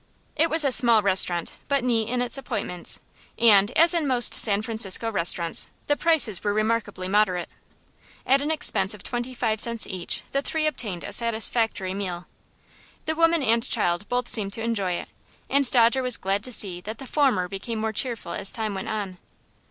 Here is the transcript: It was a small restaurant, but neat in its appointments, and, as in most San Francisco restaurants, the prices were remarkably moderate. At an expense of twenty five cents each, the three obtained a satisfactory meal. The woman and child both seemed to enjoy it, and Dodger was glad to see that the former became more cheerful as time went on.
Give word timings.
It 0.35 0.49
was 0.49 0.65
a 0.65 0.71
small 0.71 1.03
restaurant, 1.03 1.59
but 1.67 1.83
neat 1.83 2.09
in 2.09 2.23
its 2.23 2.35
appointments, 2.35 2.99
and, 3.37 3.69
as 3.77 3.93
in 3.93 4.07
most 4.07 4.33
San 4.33 4.63
Francisco 4.63 5.11
restaurants, 5.11 5.67
the 5.85 5.95
prices 5.95 6.43
were 6.43 6.55
remarkably 6.55 7.07
moderate. 7.07 7.49
At 8.25 8.41
an 8.41 8.49
expense 8.49 8.95
of 8.95 9.03
twenty 9.03 9.35
five 9.35 9.61
cents 9.61 9.85
each, 9.85 10.23
the 10.31 10.41
three 10.41 10.65
obtained 10.65 11.03
a 11.03 11.11
satisfactory 11.13 11.93
meal. 11.93 12.25
The 13.05 13.13
woman 13.13 13.43
and 13.43 13.61
child 13.69 14.09
both 14.09 14.27
seemed 14.27 14.53
to 14.53 14.63
enjoy 14.63 14.93
it, 14.93 15.09
and 15.51 15.69
Dodger 15.69 16.01
was 16.01 16.17
glad 16.17 16.43
to 16.45 16.51
see 16.51 16.81
that 16.81 16.97
the 16.97 17.05
former 17.05 17.47
became 17.47 17.77
more 17.77 17.93
cheerful 17.93 18.31
as 18.31 18.51
time 18.51 18.73
went 18.73 18.89
on. 18.89 19.19